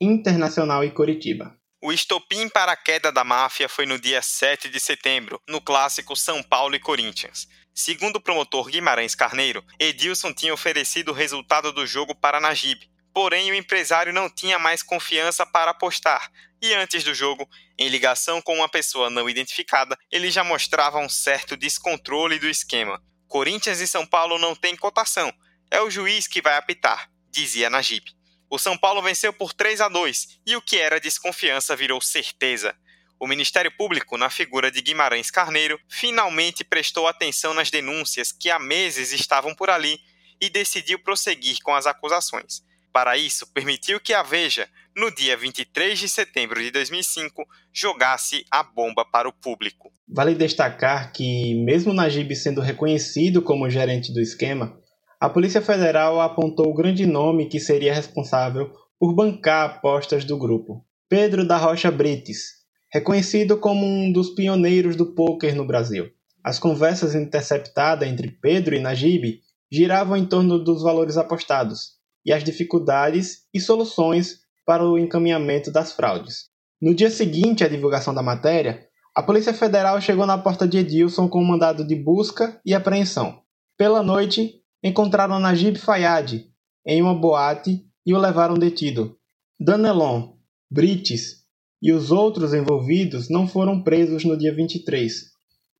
Internacional 0.00 0.82
e 0.82 0.90
Coritiba. 0.90 1.56
O 1.80 1.92
estopim 1.92 2.48
para 2.48 2.72
a 2.72 2.76
queda 2.76 3.12
da 3.12 3.22
máfia 3.22 3.68
foi 3.68 3.86
no 3.86 4.00
dia 4.00 4.20
7 4.20 4.68
de 4.68 4.80
setembro, 4.80 5.40
no 5.48 5.60
clássico 5.60 6.16
São 6.16 6.42
Paulo 6.42 6.74
e 6.74 6.80
Corinthians. 6.80 7.46
Segundo 7.72 8.16
o 8.16 8.20
promotor 8.20 8.68
Guimarães 8.68 9.14
Carneiro, 9.14 9.64
Edilson 9.78 10.32
tinha 10.32 10.52
oferecido 10.52 11.10
o 11.10 11.14
resultado 11.14 11.72
do 11.72 11.86
jogo 11.86 12.12
para 12.16 12.40
Najib, 12.40 12.80
porém 13.14 13.52
o 13.52 13.54
empresário 13.54 14.12
não 14.12 14.28
tinha 14.28 14.58
mais 14.58 14.82
confiança 14.82 15.46
para 15.46 15.70
apostar, 15.70 16.32
e 16.60 16.74
antes 16.74 17.04
do 17.04 17.14
jogo, 17.14 17.48
em 17.78 17.88
ligação 17.88 18.42
com 18.42 18.56
uma 18.56 18.68
pessoa 18.68 19.08
não 19.08 19.30
identificada, 19.30 19.96
ele 20.10 20.32
já 20.32 20.42
mostrava 20.42 20.98
um 20.98 21.08
certo 21.08 21.56
descontrole 21.56 22.40
do 22.40 22.48
esquema. 22.48 23.00
Corinthians 23.28 23.80
e 23.80 23.86
São 23.86 24.06
Paulo 24.06 24.38
não 24.38 24.56
têm 24.56 24.74
cotação. 24.74 25.32
É 25.70 25.80
o 25.80 25.90
juiz 25.90 26.26
que 26.26 26.40
vai 26.40 26.56
apitar, 26.56 27.10
dizia 27.30 27.68
Najib. 27.68 28.04
O 28.50 28.58
São 28.58 28.76
Paulo 28.76 29.02
venceu 29.02 29.32
por 29.32 29.52
3 29.52 29.82
a 29.82 29.88
2 29.88 30.40
e 30.46 30.56
o 30.56 30.62
que 30.62 30.78
era 30.78 30.98
desconfiança 30.98 31.76
virou 31.76 32.00
certeza. 32.00 32.74
O 33.20 33.26
Ministério 33.26 33.70
Público, 33.76 34.16
na 34.16 34.30
figura 34.30 34.70
de 34.70 34.80
Guimarães 34.80 35.30
Carneiro, 35.30 35.78
finalmente 35.88 36.64
prestou 36.64 37.06
atenção 37.06 37.52
nas 37.52 37.70
denúncias 37.70 38.32
que 38.32 38.50
há 38.50 38.58
meses 38.58 39.12
estavam 39.12 39.54
por 39.54 39.68
ali 39.68 40.00
e 40.40 40.48
decidiu 40.48 40.98
prosseguir 40.98 41.58
com 41.62 41.74
as 41.74 41.86
acusações. 41.86 42.62
Para 42.92 43.18
isso, 43.18 43.46
permitiu 43.52 44.00
que 44.00 44.14
a 44.14 44.22
Veja, 44.22 44.70
no 44.98 45.12
dia 45.12 45.36
23 45.36 45.96
de 45.96 46.08
setembro 46.08 46.60
de 46.60 46.72
2005, 46.72 47.46
jogasse 47.72 48.44
a 48.50 48.64
bomba 48.64 49.04
para 49.04 49.28
o 49.28 49.32
público. 49.32 49.92
Vale 50.08 50.34
destacar 50.34 51.12
que, 51.12 51.54
mesmo 51.54 51.94
Najib 51.94 52.34
sendo 52.34 52.60
reconhecido 52.60 53.40
como 53.40 53.70
gerente 53.70 54.12
do 54.12 54.20
esquema, 54.20 54.76
a 55.20 55.30
Polícia 55.30 55.62
Federal 55.62 56.20
apontou 56.20 56.66
o 56.66 56.74
grande 56.74 57.06
nome 57.06 57.48
que 57.48 57.60
seria 57.60 57.94
responsável 57.94 58.72
por 58.98 59.14
bancar 59.14 59.70
apostas 59.70 60.24
do 60.24 60.36
grupo: 60.36 60.84
Pedro 61.08 61.46
da 61.46 61.56
Rocha 61.56 61.92
Brites, 61.92 62.54
reconhecido 62.92 63.56
como 63.56 63.86
um 63.86 64.10
dos 64.10 64.30
pioneiros 64.30 64.96
do 64.96 65.14
pôquer 65.14 65.54
no 65.54 65.64
Brasil. 65.64 66.10
As 66.42 66.58
conversas 66.58 67.14
interceptadas 67.14 68.08
entre 68.08 68.32
Pedro 68.32 68.74
e 68.74 68.80
Najib 68.80 69.42
giravam 69.70 70.16
em 70.16 70.26
torno 70.26 70.58
dos 70.58 70.82
valores 70.82 71.16
apostados 71.16 71.98
e 72.26 72.32
as 72.32 72.42
dificuldades 72.42 73.46
e 73.54 73.60
soluções 73.60 74.47
para 74.68 74.86
o 74.86 74.98
encaminhamento 74.98 75.72
das 75.72 75.92
fraudes. 75.92 76.50
No 76.78 76.94
dia 76.94 77.08
seguinte 77.08 77.64
à 77.64 77.68
divulgação 77.68 78.12
da 78.12 78.22
matéria, 78.22 78.86
a 79.16 79.22
Polícia 79.22 79.54
Federal 79.54 79.98
chegou 79.98 80.26
na 80.26 80.36
porta 80.36 80.68
de 80.68 80.76
Edilson 80.76 81.26
com 81.26 81.40
um 81.40 81.46
mandado 81.46 81.86
de 81.86 81.96
busca 81.96 82.60
e 82.66 82.74
apreensão. 82.74 83.40
Pela 83.78 84.02
noite, 84.02 84.60
encontraram 84.84 85.38
Najib 85.38 85.78
Fayad 85.78 86.44
em 86.86 87.00
uma 87.00 87.14
boate 87.14 87.82
e 88.04 88.12
o 88.12 88.18
levaram 88.18 88.56
detido. 88.56 89.16
Danelon, 89.58 90.34
Brites 90.70 91.46
e 91.80 91.90
os 91.90 92.12
outros 92.12 92.52
envolvidos 92.52 93.30
não 93.30 93.48
foram 93.48 93.82
presos 93.82 94.22
no 94.26 94.36
dia 94.36 94.54
23, 94.54 95.30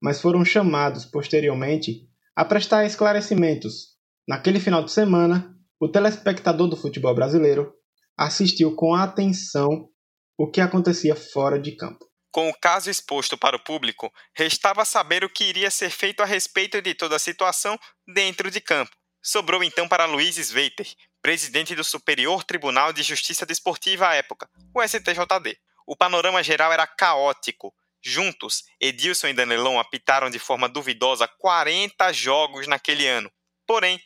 mas 0.00 0.18
foram 0.18 0.42
chamados 0.46 1.04
posteriormente 1.04 2.08
a 2.34 2.42
prestar 2.42 2.86
esclarecimentos. 2.86 3.98
Naquele 4.26 4.58
final 4.58 4.82
de 4.82 4.92
semana, 4.92 5.54
o 5.78 5.88
telespectador 5.88 6.68
do 6.68 6.76
futebol 6.76 7.14
brasileiro 7.14 7.74
assistiu 8.18 8.74
com 8.74 8.94
atenção 8.94 9.88
o 10.36 10.50
que 10.50 10.60
acontecia 10.60 11.14
fora 11.14 11.58
de 11.58 11.76
campo. 11.76 12.04
Com 12.32 12.48
o 12.50 12.54
caso 12.60 12.90
exposto 12.90 13.38
para 13.38 13.56
o 13.56 13.62
público, 13.62 14.12
restava 14.36 14.84
saber 14.84 15.24
o 15.24 15.30
que 15.30 15.44
iria 15.44 15.70
ser 15.70 15.90
feito 15.90 16.22
a 16.22 16.26
respeito 16.26 16.82
de 16.82 16.94
toda 16.94 17.16
a 17.16 17.18
situação 17.18 17.78
dentro 18.12 18.50
de 18.50 18.60
campo. 18.60 18.94
Sobrou 19.22 19.62
então 19.62 19.88
para 19.88 20.04
Luiz 20.04 20.36
Sveiter, 20.36 20.86
presidente 21.22 21.74
do 21.74 21.84
Superior 21.84 22.44
Tribunal 22.44 22.92
de 22.92 23.02
Justiça 23.02 23.46
Desportiva 23.46 24.08
à 24.08 24.14
época, 24.14 24.48
o 24.74 24.82
STJD. 24.82 25.56
O 25.86 25.96
panorama 25.96 26.42
geral 26.42 26.72
era 26.72 26.86
caótico. 26.86 27.72
Juntos, 28.02 28.64
Edilson 28.80 29.28
e 29.28 29.32
Danelon 29.32 29.78
apitaram 29.78 30.30
de 30.30 30.38
forma 30.38 30.68
duvidosa 30.68 31.26
40 31.26 32.12
jogos 32.12 32.66
naquele 32.66 33.06
ano. 33.06 33.30
Porém, 33.66 34.00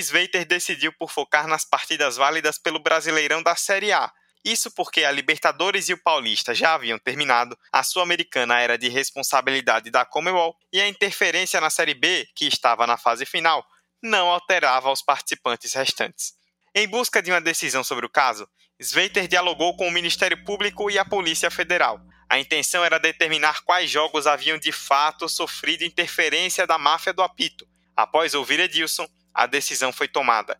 Sveiter 0.00 0.44
decidiu 0.46 0.92
por 0.92 1.10
focar 1.10 1.46
nas 1.46 1.64
partidas 1.64 2.16
válidas 2.16 2.58
pelo 2.58 2.78
Brasileirão 2.78 3.42
da 3.42 3.54
Série 3.54 3.92
A, 3.92 4.10
isso 4.44 4.72
porque 4.72 5.04
a 5.04 5.12
Libertadores 5.12 5.88
e 5.88 5.92
o 5.92 5.98
Paulista 5.98 6.52
já 6.52 6.74
haviam 6.74 6.98
terminado, 6.98 7.56
a 7.70 7.82
Sul-Americana 7.84 8.58
era 8.58 8.76
de 8.76 8.88
responsabilidade 8.88 9.88
da 9.90 10.04
Comebol 10.04 10.56
e 10.72 10.80
a 10.80 10.88
interferência 10.88 11.60
na 11.60 11.70
Série 11.70 11.94
B, 11.94 12.28
que 12.34 12.46
estava 12.46 12.84
na 12.86 12.96
fase 12.96 13.24
final, 13.24 13.64
não 14.02 14.28
alterava 14.28 14.90
os 14.90 15.00
participantes 15.00 15.74
restantes. 15.74 16.34
Em 16.74 16.88
busca 16.88 17.22
de 17.22 17.30
uma 17.30 17.40
decisão 17.40 17.84
sobre 17.84 18.04
o 18.04 18.10
caso, 18.10 18.48
Sveiter 18.80 19.28
dialogou 19.28 19.76
com 19.76 19.86
o 19.86 19.92
Ministério 19.92 20.42
Público 20.44 20.90
e 20.90 20.98
a 20.98 21.04
Polícia 21.04 21.50
Federal. 21.50 22.00
A 22.28 22.40
intenção 22.40 22.84
era 22.84 22.98
determinar 22.98 23.62
quais 23.62 23.90
jogos 23.90 24.26
haviam 24.26 24.58
de 24.58 24.72
fato 24.72 25.28
sofrido 25.28 25.84
interferência 25.84 26.66
da 26.66 26.78
máfia 26.78 27.12
do 27.12 27.22
apito. 27.22 27.68
Após 27.94 28.34
ouvir 28.34 28.58
Edilson, 28.58 29.06
a 29.34 29.46
decisão 29.46 29.92
foi 29.92 30.08
tomada. 30.08 30.58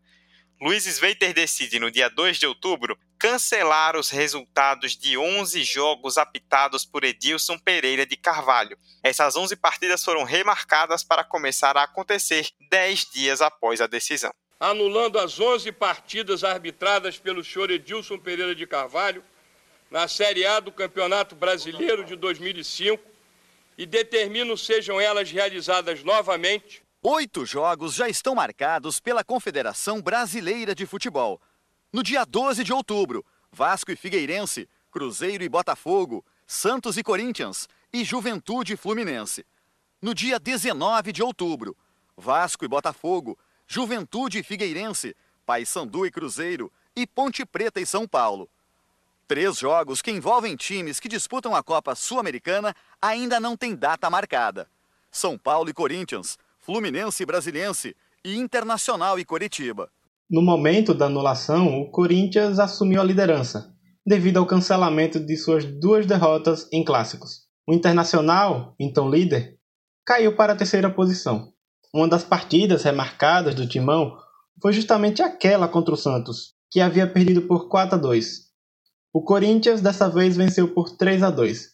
Luiz 0.61 0.87
Sveiter 0.87 1.35
decide, 1.35 1.81
no 1.81 1.91
dia 1.91 2.09
2 2.09 2.39
de 2.39 2.47
outubro, 2.47 2.97
cancelar 3.19 3.97
os 3.97 4.11
resultados 4.11 4.97
de 4.97 5.19
11 5.19 5.65
jogos 5.65 6.17
apitados 6.17 6.85
por 6.85 7.03
Edilson 7.03 7.59
Pereira 7.59 8.07
de 8.07 8.17
Carvalho. 8.17 8.79
Essas 9.03 9.35
11 9.35 9.57
partidas 9.57 10.05
foram 10.05 10.23
remarcadas 10.23 11.03
para 11.03 11.25
começar 11.25 11.77
a 11.77 11.83
acontecer 11.83 12.49
10 12.71 13.11
dias 13.13 13.41
após 13.41 13.81
a 13.81 13.89
decisão. 13.89 14.33
Anulando 14.61 15.19
as 15.19 15.41
11 15.41 15.73
partidas 15.73 16.45
arbitradas 16.45 17.19
pelo 17.19 17.43
senhor 17.43 17.69
Edilson 17.69 18.17
Pereira 18.17 18.55
de 18.55 18.65
Carvalho 18.65 19.25
na 19.91 20.07
Série 20.07 20.47
A 20.47 20.61
do 20.61 20.71
Campeonato 20.71 21.35
Brasileiro 21.35 22.05
de 22.05 22.15
2005 22.15 23.03
e 23.77 23.85
determino 23.85 24.57
sejam 24.57 25.01
elas 25.01 25.29
realizadas 25.31 26.05
novamente. 26.05 26.83
Oito 27.05 27.45
jogos 27.45 27.95
já 27.95 28.09
estão 28.09 28.33
marcados 28.33 29.01
pela 29.01 29.25
Confederação 29.25 30.01
Brasileira 30.01 30.73
de 30.73 30.87
Futebol 30.87 31.41
no 31.93 32.01
dia 32.01 32.25
12 32.25 32.63
de 32.63 32.73
outubro, 32.73 33.27
Vasco 33.51 33.91
e 33.91 33.97
Figueirense, 33.97 34.69
Cruzeiro 34.89 35.43
e 35.43 35.49
Botafogo, 35.49 36.25
Santos 36.47 36.97
e 36.97 37.03
Corinthians 37.03 37.69
e 37.93 38.05
Juventude 38.05 38.75
e 38.75 38.77
Fluminense. 38.77 39.45
No 40.01 40.15
dia 40.15 40.39
19 40.39 41.11
de 41.11 41.25
outubro, 41.25 41.77
Vasco 42.17 42.65
e 42.65 42.69
Botafogo, 42.69 43.37
Juventude 43.67 44.39
e 44.39 44.45
Figueirense, 44.45 45.17
Paysandu 45.45 46.07
e 46.07 46.11
Cruzeiro 46.13 46.73
e 46.95 47.05
Ponte 47.05 47.45
Preta 47.45 47.81
e 47.81 47.87
São 47.87 48.07
Paulo. 48.07 48.49
Três 49.27 49.59
jogos 49.59 50.01
que 50.01 50.13
envolvem 50.13 50.55
times 50.55 51.01
que 51.01 51.09
disputam 51.09 51.57
a 51.57 51.65
Copa 51.65 51.97
Sul-Americana 51.97 52.77
ainda 53.01 53.41
não 53.41 53.57
têm 53.57 53.75
data 53.75 54.09
marcada. 54.09 54.71
São 55.11 55.37
Paulo 55.37 55.69
e 55.69 55.75
Corinthians, 55.75 56.39
Fluminense 56.65 57.25
e 57.25 57.27
Brasiliense 57.27 57.97
e 58.25 58.37
Internacional 58.37 59.19
e 59.19 59.25
Coritiba. 59.25 59.91
No 60.31 60.41
momento 60.41 60.95
da 60.95 61.07
anulação, 61.07 61.81
o 61.81 61.91
Corinthians 61.91 62.61
assumiu 62.61 63.01
a 63.01 63.05
liderança, 63.05 63.75
devido 64.07 64.37
ao 64.37 64.47
cancelamento 64.47 65.19
de 65.19 65.37
suas 65.37 65.65
duas 65.65 66.07
derrotas 66.07 66.69
em 66.73 66.85
clássicos. 66.85 67.49
O 67.67 67.75
Internacional, 67.75 68.77
então 68.79 69.11
líder, 69.11 69.59
caiu 70.07 70.37
para 70.37 70.53
a 70.53 70.57
terceira 70.57 70.89
posição. 70.89 71.53
Uma 71.93 72.07
das 72.07 72.23
partidas 72.23 72.85
remarcadas 72.85 73.57
do 73.57 73.67
Timão 73.67 74.17
foi 74.63 74.73
justamente 74.73 75.21
aquela 75.21 75.67
contra 75.67 75.95
o 75.95 75.97
Santos, 75.97 76.55
que 76.71 76.81
havia 76.81 77.13
perdido 77.13 77.43
por 77.43 77.69
4 77.69 77.97
a 77.97 77.99
2. 77.99 78.39
O 79.13 79.25
Corinthians 79.25 79.81
dessa 79.81 80.09
vez 80.09 80.37
venceu 80.37 80.73
por 80.73 80.97
3 80.97 81.25
a 81.25 81.31
2, 81.31 81.71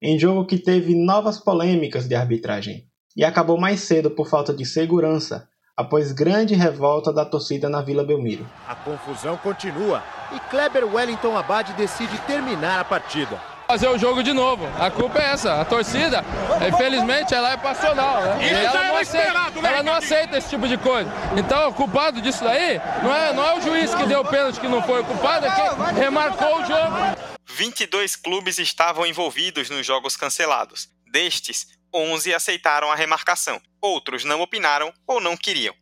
em 0.00 0.16
jogo 0.16 0.46
que 0.46 0.58
teve 0.58 0.94
novas 0.94 1.40
polêmicas 1.40 2.06
de 2.06 2.14
arbitragem, 2.14 2.88
e 3.18 3.24
acabou 3.24 3.58
mais 3.58 3.80
cedo 3.80 4.12
por 4.12 4.28
falta 4.28 4.54
de 4.54 4.64
segurança 4.64 5.48
após 5.76 6.12
grande 6.12 6.54
revolta 6.54 7.12
da 7.12 7.24
torcida 7.24 7.68
na 7.68 7.82
Vila 7.82 8.04
Belmiro. 8.04 8.48
A 8.66 8.76
confusão 8.76 9.36
continua 9.36 10.04
e 10.32 10.38
Kleber 10.48 10.86
Wellington 10.86 11.36
Abad 11.36 11.72
decide 11.72 12.16
terminar 12.28 12.78
a 12.78 12.84
partida. 12.84 13.40
Fazer 13.66 13.88
o 13.88 13.98
jogo 13.98 14.22
de 14.22 14.32
novo. 14.32 14.64
A 14.80 14.90
culpa 14.90 15.18
é 15.18 15.32
essa. 15.32 15.60
A 15.60 15.64
torcida, 15.64 16.24
infelizmente, 16.66 17.34
ela 17.34 17.52
é 17.52 17.56
passional. 17.56 18.22
Né? 18.22 18.46
E 18.46 18.54
ela, 18.54 18.84
não 18.84 18.96
aceita, 18.96 19.32
né, 19.32 19.68
ela 19.68 19.82
não 19.82 19.92
aceita 19.94 20.38
esse 20.38 20.48
tipo 20.48 20.66
de 20.66 20.78
coisa. 20.78 21.10
Então, 21.36 21.68
o 21.68 21.74
culpado 21.74 22.22
disso 22.22 22.44
daí 22.44 22.80
não 23.02 23.14
é, 23.14 23.32
não 23.34 23.44
é 23.44 23.58
o 23.58 23.60
juiz 23.60 23.94
que 23.94 24.06
deu 24.06 24.20
o 24.20 24.24
pênalti 24.24 24.58
que 24.58 24.68
não 24.68 24.82
foi. 24.82 25.00
O 25.00 25.04
culpado 25.04 25.44
é 25.44 25.50
quem 25.50 25.94
remarcou 25.96 26.62
o 26.62 26.64
jogo. 26.64 26.96
22 27.46 28.16
clubes 28.16 28.58
estavam 28.58 29.04
envolvidos 29.04 29.68
nos 29.68 29.84
jogos 29.84 30.16
cancelados. 30.16 30.88
Destes, 31.10 31.77
11 31.92 32.34
aceitaram 32.34 32.90
a 32.90 32.94
remarcação, 32.94 33.60
outros 33.80 34.24
não 34.24 34.40
opinaram 34.40 34.92
ou 35.06 35.20
não 35.20 35.36
queriam. 35.36 35.74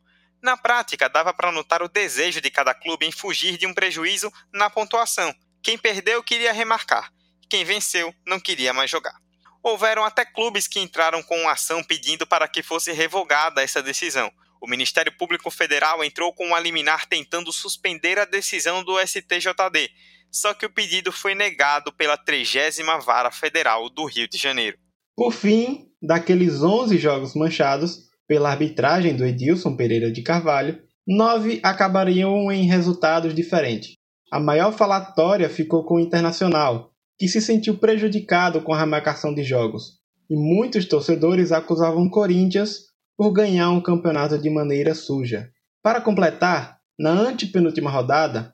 Na 0.42 0.56
prática, 0.56 1.08
dava 1.08 1.34
para 1.34 1.50
notar 1.50 1.82
o 1.82 1.88
desejo 1.88 2.40
de 2.40 2.50
cada 2.50 2.72
clube 2.74 3.06
em 3.06 3.12
fugir 3.12 3.56
de 3.58 3.66
um 3.66 3.74
prejuízo 3.74 4.32
na 4.52 4.70
pontuação. 4.70 5.34
Quem 5.62 5.76
perdeu 5.76 6.22
queria 6.22 6.52
remarcar, 6.52 7.12
quem 7.48 7.64
venceu 7.64 8.14
não 8.26 8.38
queria 8.38 8.72
mais 8.72 8.90
jogar. 8.90 9.16
Houveram 9.62 10.04
até 10.04 10.24
clubes 10.24 10.68
que 10.68 10.78
entraram 10.78 11.22
com 11.22 11.48
ação 11.48 11.82
pedindo 11.82 12.26
para 12.26 12.46
que 12.46 12.62
fosse 12.62 12.92
revogada 12.92 13.62
essa 13.62 13.82
decisão. 13.82 14.32
O 14.60 14.68
Ministério 14.68 15.10
Público 15.16 15.50
Federal 15.50 16.04
entrou 16.04 16.32
com 16.32 16.46
uma 16.46 16.60
liminar 16.60 17.06
tentando 17.06 17.52
suspender 17.52 18.18
a 18.18 18.24
decisão 18.24 18.84
do 18.84 18.96
STJD, 19.04 19.90
só 20.30 20.54
que 20.54 20.66
o 20.66 20.70
pedido 20.70 21.10
foi 21.10 21.34
negado 21.34 21.92
pela 21.92 22.16
30 22.16 23.00
Vara 23.00 23.30
Federal 23.30 23.88
do 23.88 24.04
Rio 24.04 24.28
de 24.28 24.38
Janeiro. 24.38 24.78
Por 25.16 25.32
fim, 25.32 25.88
daqueles 26.02 26.62
11 26.62 26.98
jogos 26.98 27.34
manchados 27.34 28.10
pela 28.28 28.50
arbitragem 28.50 29.16
do 29.16 29.24
Edilson 29.24 29.74
Pereira 29.74 30.12
de 30.12 30.20
Carvalho, 30.20 30.78
nove 31.06 31.58
acabariam 31.62 32.52
em 32.52 32.66
resultados 32.66 33.34
diferentes. 33.34 33.94
A 34.30 34.38
maior 34.38 34.72
falatória 34.72 35.48
ficou 35.48 35.84
com 35.84 35.94
o 35.94 36.00
Internacional, 36.00 36.90
que 37.18 37.28
se 37.28 37.40
sentiu 37.40 37.78
prejudicado 37.78 38.60
com 38.60 38.74
a 38.74 38.78
remarcação 38.78 39.34
de 39.34 39.42
jogos, 39.42 40.00
e 40.28 40.36
muitos 40.36 40.84
torcedores 40.84 41.50
acusavam 41.50 42.10
Corinthians 42.10 42.80
por 43.16 43.32
ganhar 43.32 43.70
um 43.70 43.80
campeonato 43.80 44.36
de 44.36 44.50
maneira 44.50 44.94
suja. 44.94 45.48
Para 45.82 46.02
completar, 46.02 46.78
na 46.98 47.12
antepenúltima 47.12 47.90
rodada, 47.90 48.52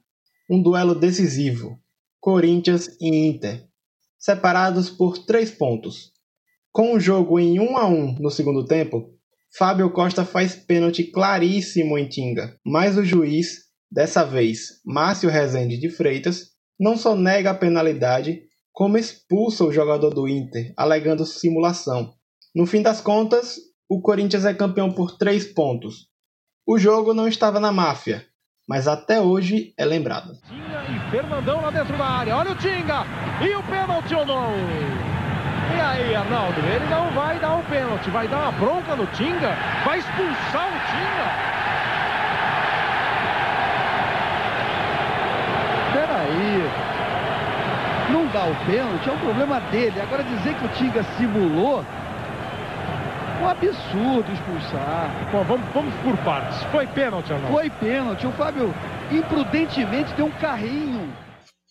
um 0.48 0.62
duelo 0.62 0.94
decisivo: 0.94 1.80
Corinthians 2.20 2.88
e 3.00 3.26
Inter, 3.26 3.66
separados 4.16 4.88
por 4.90 5.18
três 5.18 5.50
pontos. 5.50 6.11
Com 6.72 6.94
o 6.94 7.00
jogo 7.00 7.38
em 7.38 7.60
1 7.60 7.76
a 7.76 7.86
1 7.86 8.16
no 8.18 8.30
segundo 8.30 8.64
tempo, 8.64 9.10
Fábio 9.58 9.90
Costa 9.90 10.24
faz 10.24 10.56
pênalti 10.56 11.04
claríssimo 11.04 11.98
em 11.98 12.08
Tinga, 12.08 12.56
mas 12.64 12.96
o 12.96 13.04
juiz, 13.04 13.64
dessa 13.90 14.24
vez 14.24 14.80
Márcio 14.82 15.28
Rezende 15.28 15.76
de 15.76 15.90
Freitas, 15.90 16.46
não 16.80 16.96
só 16.96 17.14
nega 17.14 17.50
a 17.50 17.54
penalidade, 17.54 18.40
como 18.72 18.96
expulsa 18.96 19.64
o 19.64 19.70
jogador 19.70 20.14
do 20.14 20.26
Inter, 20.26 20.72
alegando 20.74 21.26
simulação. 21.26 22.14
No 22.54 22.64
fim 22.64 22.80
das 22.80 23.02
contas, 23.02 23.56
o 23.86 24.00
Corinthians 24.00 24.46
é 24.46 24.54
campeão 24.54 24.90
por 24.90 25.18
três 25.18 25.44
pontos. 25.44 26.06
O 26.66 26.78
jogo 26.78 27.12
não 27.12 27.28
estava 27.28 27.60
na 27.60 27.70
máfia, 27.70 28.24
mas 28.66 28.88
até 28.88 29.20
hoje 29.20 29.74
é 29.76 29.84
lembrado. 29.84 30.32
Tinga 30.48 30.84
e 30.88 31.10
Fernandão 31.10 31.60
lá 31.60 31.70
dentro 31.70 31.98
da 31.98 32.06
área. 32.06 32.34
Olha 32.34 32.52
o 32.52 32.56
Tinga! 32.56 33.04
E 33.46 33.54
o 33.54 33.62
pênalti 33.64 34.14
ou 34.14 34.24
não? 34.24 35.21
E 35.70 35.80
aí, 35.80 36.14
Arnaldo? 36.14 36.58
Ele 36.60 36.86
não 36.90 37.10
vai 37.10 37.38
dar 37.38 37.54
o 37.54 37.62
pênalti, 37.62 38.10
vai 38.10 38.26
dar 38.26 38.38
uma 38.38 38.52
bronca 38.52 38.96
no 38.96 39.06
Tinga, 39.08 39.56
vai 39.84 39.98
expulsar 39.98 40.68
o 40.68 40.80
Tinga. 40.90 41.52
Peraí. 45.92 46.70
Não 48.10 48.26
dá 48.26 48.44
o 48.44 48.54
pênalti, 48.66 49.08
é 49.08 49.12
o 49.12 49.18
problema 49.18 49.60
dele. 49.70 50.00
Agora 50.00 50.22
dizer 50.24 50.54
que 50.54 50.64
o 50.64 50.68
Tinga 50.70 51.02
simulou 51.16 51.84
um 53.42 53.48
absurdo 53.48 54.32
expulsar. 54.32 55.10
Bom, 55.32 55.42
vamos, 55.44 55.66
vamos 55.74 55.94
por 55.96 56.16
partes. 56.18 56.62
Foi 56.64 56.86
pênalti, 56.86 57.32
Arnaldo? 57.32 57.54
Foi 57.54 57.70
pênalti. 57.70 58.26
O 58.26 58.32
Fábio 58.32 58.74
imprudentemente 59.10 60.12
deu 60.14 60.26
um 60.26 60.30
carrinho. 60.32 61.08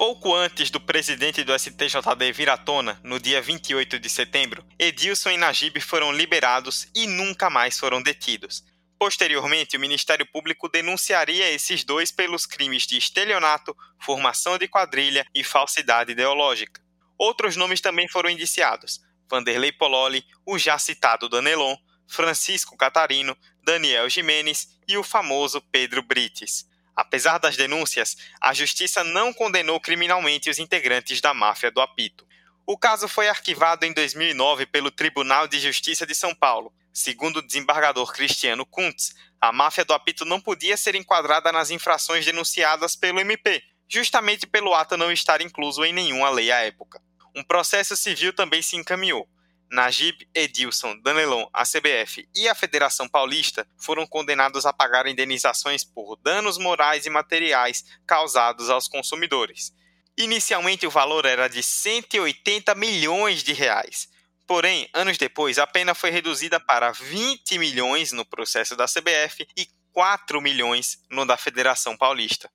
Pouco 0.01 0.33
antes 0.33 0.71
do 0.71 0.81
presidente 0.81 1.43
do 1.43 1.53
STJD 1.53 2.31
vir 2.33 2.49
à 2.49 2.57
tona, 2.57 2.99
no 3.03 3.19
dia 3.19 3.39
28 3.39 3.99
de 3.99 4.09
setembro, 4.09 4.65
Edilson 4.79 5.29
e 5.29 5.37
Najib 5.37 5.79
foram 5.79 6.11
liberados 6.11 6.87
e 6.95 7.05
nunca 7.05 7.51
mais 7.51 7.77
foram 7.77 8.01
detidos. 8.01 8.63
Posteriormente, 8.97 9.77
o 9.77 9.79
Ministério 9.79 10.25
Público 10.25 10.67
denunciaria 10.67 11.51
esses 11.51 11.83
dois 11.83 12.11
pelos 12.11 12.47
crimes 12.47 12.87
de 12.87 12.97
estelionato, 12.97 13.77
formação 13.99 14.57
de 14.57 14.67
quadrilha 14.67 15.23
e 15.35 15.43
falsidade 15.43 16.13
ideológica. 16.13 16.81
Outros 17.15 17.55
nomes 17.55 17.79
também 17.79 18.07
foram 18.07 18.31
indiciados: 18.31 19.01
Vanderlei 19.29 19.71
Pololi, 19.71 20.25
o 20.43 20.57
já 20.57 20.79
citado 20.79 21.29
Danelon, 21.29 21.75
Francisco 22.07 22.75
Catarino, 22.75 23.37
Daniel 23.63 24.09
Jimenez 24.09 24.67
e 24.87 24.97
o 24.97 25.03
famoso 25.03 25.61
Pedro 25.71 26.01
Brites. 26.01 26.70
Apesar 26.95 27.37
das 27.37 27.55
denúncias, 27.55 28.17
a 28.39 28.53
justiça 28.53 29.03
não 29.03 29.33
condenou 29.33 29.79
criminalmente 29.79 30.49
os 30.49 30.59
integrantes 30.59 31.21
da 31.21 31.33
máfia 31.33 31.71
do 31.71 31.81
apito. 31.81 32.25
O 32.65 32.77
caso 32.77 33.07
foi 33.07 33.27
arquivado 33.27 33.85
em 33.85 33.93
2009 33.93 34.65
pelo 34.65 34.91
Tribunal 34.91 35.47
de 35.47 35.59
Justiça 35.59 36.05
de 36.05 36.13
São 36.13 36.33
Paulo. 36.35 36.73
Segundo 36.93 37.37
o 37.37 37.41
desembargador 37.41 38.11
Cristiano 38.13 38.65
Kuntz, 38.65 39.15
a 39.39 39.51
máfia 39.51 39.83
do 39.85 39.93
apito 39.93 40.25
não 40.25 40.39
podia 40.39 40.77
ser 40.77 40.93
enquadrada 40.95 41.51
nas 41.51 41.71
infrações 41.71 42.25
denunciadas 42.25 42.95
pelo 42.95 43.19
MP, 43.19 43.63
justamente 43.87 44.45
pelo 44.45 44.73
ato 44.73 44.95
não 44.97 45.11
estar 45.11 45.41
incluso 45.41 45.83
em 45.83 45.93
nenhuma 45.93 46.29
lei 46.29 46.51
à 46.51 46.59
época. 46.59 47.01
Um 47.35 47.43
processo 47.43 47.95
civil 47.95 48.33
também 48.33 48.61
se 48.61 48.75
encaminhou. 48.75 49.27
Najib, 49.71 50.27
Edilson, 50.35 50.99
Danelon, 51.01 51.45
a 51.53 51.63
CBF 51.63 52.27
e 52.35 52.49
a 52.49 52.53
Federação 52.53 53.07
Paulista 53.07 53.65
foram 53.77 54.05
condenados 54.05 54.65
a 54.65 54.73
pagar 54.73 55.07
indenizações 55.07 55.83
por 55.85 56.17
danos 56.17 56.57
morais 56.57 57.05
e 57.05 57.09
materiais 57.09 57.85
causados 58.05 58.69
aos 58.69 58.89
consumidores. 58.89 59.71
Inicialmente 60.17 60.85
o 60.85 60.91
valor 60.91 61.25
era 61.25 61.47
de 61.47 61.63
180 61.63 62.75
milhões 62.75 63.43
de 63.43 63.53
reais. 63.53 64.09
Porém, 64.45 64.89
anos 64.93 65.17
depois, 65.17 65.57
a 65.57 65.65
pena 65.65 65.95
foi 65.95 66.09
reduzida 66.09 66.59
para 66.59 66.91
20 66.91 67.57
milhões 67.57 68.11
no 68.11 68.25
processo 68.25 68.75
da 68.75 68.85
CBF 68.85 69.47
e 69.57 69.65
4 69.93 70.41
milhões 70.41 70.99
no 71.09 71.25
da 71.25 71.37
Federação 71.37 71.95
Paulista. 71.95 72.49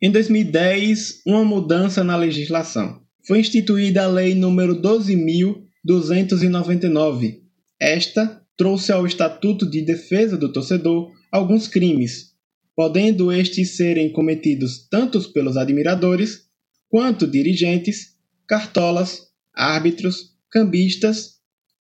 Em 0.00 0.10
2010, 0.12 1.22
uma 1.26 1.44
mudança 1.44 2.04
na 2.04 2.16
legislação. 2.16 3.02
Foi 3.26 3.40
instituída 3.40 4.04
a 4.04 4.06
Lei 4.06 4.34
nº 4.34 5.69
12.299. 5.86 7.40
Esta 7.80 8.40
trouxe 8.56 8.92
ao 8.92 9.06
Estatuto 9.06 9.68
de 9.68 9.82
Defesa 9.82 10.36
do 10.36 10.52
Torcedor 10.52 11.12
alguns 11.32 11.66
crimes, 11.66 12.34
podendo 12.76 13.32
estes 13.32 13.76
serem 13.76 14.12
cometidos 14.12 14.86
tanto 14.88 15.20
pelos 15.32 15.56
admiradores 15.56 16.46
quanto 16.88 17.26
dirigentes, 17.26 18.16
cartolas, 18.46 19.28
árbitros, 19.54 20.34
cambistas, 20.50 21.36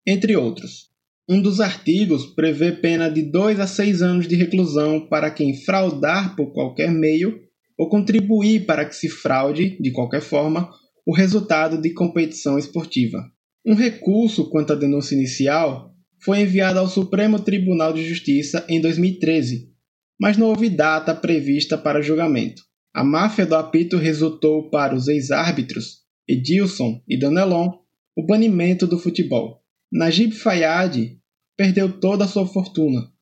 entre 0.06 0.36
outros. 0.36 0.88
Um 1.28 1.42
dos 1.42 1.60
artigos 1.60 2.26
prevê 2.26 2.72
pena 2.72 3.10
de 3.10 3.22
2 3.22 3.60
a 3.60 3.66
6 3.66 4.02
anos 4.02 4.28
de 4.28 4.36
reclusão 4.36 5.08
para 5.08 5.30
quem 5.30 5.54
fraudar 5.54 6.36
por 6.36 6.52
qualquer 6.52 6.90
meio 6.90 7.40
ou 7.76 7.88
contribuir 7.88 8.66
para 8.66 8.84
que 8.84 8.94
se 8.94 9.08
fraude, 9.08 9.76
de 9.80 9.90
qualquer 9.92 10.20
forma, 10.20 10.70
o 11.06 11.14
resultado 11.14 11.80
de 11.80 11.90
competição 11.90 12.58
esportiva. 12.58 13.22
Um 13.64 13.74
recurso 13.74 14.48
quanto 14.50 14.72
à 14.72 14.76
denúncia 14.76 15.14
inicial 15.14 15.94
foi 16.22 16.40
enviado 16.40 16.78
ao 16.78 16.88
Supremo 16.88 17.40
Tribunal 17.40 17.92
de 17.92 18.06
Justiça 18.06 18.64
em 18.68 18.80
2013, 18.80 19.72
mas 20.20 20.36
não 20.36 20.48
houve 20.48 20.68
data 20.68 21.14
prevista 21.14 21.76
para 21.78 22.02
julgamento. 22.02 22.62
A 22.94 23.04
máfia 23.04 23.46
do 23.46 23.54
apito 23.54 23.96
resultou 23.96 24.70
para 24.70 24.94
os 24.94 25.06
ex-árbitros 25.08 25.98
Edilson 26.26 27.02
e 27.08 27.18
Danelon 27.18 27.70
o 28.16 28.26
banimento 28.26 28.86
do 28.86 28.98
futebol. 28.98 29.62
Najib 29.92 30.32
Fayad 30.32 31.16
perdeu 31.56 32.00
toda 32.00 32.24
a 32.24 32.28
sua 32.28 32.46
fortuna 32.46 33.12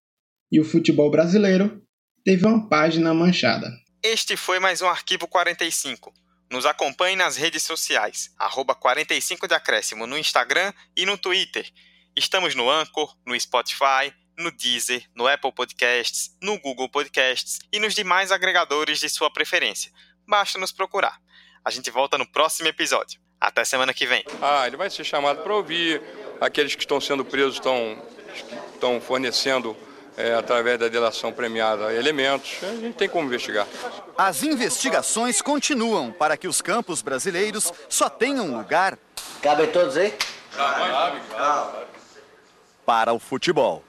e 0.50 0.58
o 0.60 0.64
futebol 0.64 1.10
brasileiro 1.10 1.82
teve 2.24 2.46
uma 2.46 2.68
página 2.68 3.12
manchada. 3.12 3.70
Este 4.02 4.36
foi 4.36 4.58
mais 4.58 4.80
um 4.80 4.86
Arquivo 4.86 5.28
45. 5.28 6.25
Nos 6.50 6.64
acompanhe 6.64 7.16
nas 7.16 7.36
redes 7.36 7.64
sociais, 7.64 8.32
arroba 8.38 8.74
45 8.74 9.48
de 9.48 9.54
acréscimo 9.54 10.06
no 10.06 10.16
Instagram 10.16 10.72
e 10.96 11.04
no 11.04 11.18
Twitter. 11.18 11.68
Estamos 12.14 12.54
no 12.54 12.70
Anchor, 12.70 13.16
no 13.26 13.38
Spotify, 13.38 14.14
no 14.38 14.50
Deezer, 14.52 15.04
no 15.14 15.26
Apple 15.26 15.52
Podcasts, 15.52 16.36
no 16.40 16.58
Google 16.60 16.88
Podcasts 16.88 17.58
e 17.72 17.80
nos 17.80 17.94
demais 17.94 18.30
agregadores 18.30 19.00
de 19.00 19.08
sua 19.08 19.30
preferência. 19.30 19.90
Basta 20.26 20.58
nos 20.58 20.72
procurar. 20.72 21.20
A 21.64 21.70
gente 21.70 21.90
volta 21.90 22.16
no 22.16 22.26
próximo 22.30 22.68
episódio. 22.68 23.20
Até 23.40 23.64
semana 23.64 23.92
que 23.92 24.06
vem. 24.06 24.24
Ah, 24.40 24.66
ele 24.66 24.76
vai 24.76 24.88
ser 24.88 25.04
chamado 25.04 25.42
para 25.42 25.54
ouvir. 25.54 26.00
Aqueles 26.40 26.74
que 26.74 26.82
estão 26.82 27.00
sendo 27.00 27.24
presos 27.24 27.56
estão, 27.56 28.02
estão 28.72 29.00
fornecendo 29.00 29.76
é, 30.16 30.34
através 30.34 30.78
da 30.78 30.88
delação 30.88 31.32
premiada 31.32 31.92
elementos. 31.92 32.58
A 32.62 32.74
gente 32.76 32.94
tem 32.94 33.08
como 33.08 33.26
investigar. 33.26 33.66
As 34.16 34.42
investigações 34.42 35.42
continuam 35.42 36.10
para 36.10 36.36
que 36.36 36.48
os 36.48 36.62
campos 36.62 37.02
brasileiros 37.02 37.72
só 37.88 38.08
tenham 38.08 38.56
lugar. 38.56 38.98
Cabem 39.42 39.70
todos 39.70 39.96
aí? 39.96 40.14
Cabe, 40.56 41.20
cabe. 41.30 41.86
Para 42.84 43.12
o 43.12 43.18
futebol. 43.18 43.84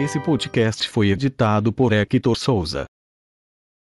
Esse 0.00 0.18
podcast 0.18 0.88
foi 0.88 1.10
editado 1.10 1.70
por 1.72 1.92
Hector 1.92 2.34
Souza. 2.34 2.86